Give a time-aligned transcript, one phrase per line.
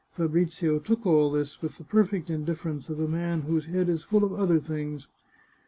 [0.13, 4.23] Fabrizio took all this with the perfect indifference of a man whose head is full
[4.23, 5.07] of other things.